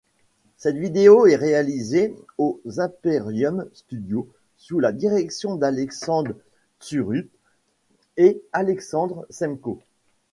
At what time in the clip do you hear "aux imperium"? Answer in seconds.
2.39-3.69